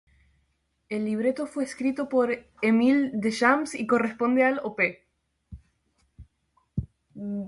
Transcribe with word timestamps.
El 0.89 1.05
libreto 1.05 1.45
fue 1.45 1.63
escrito 1.63 2.09
por 2.09 2.31
Émile 2.63 3.11
Deschamps 3.13 3.75
y 3.75 3.85
corresponde 3.85 4.43
al 4.43 4.59
Op. 4.63 4.79